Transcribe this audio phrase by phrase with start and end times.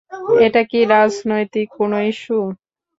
[0.45, 2.37] এটা কি রাজনৈতিক কোন ইস্যু?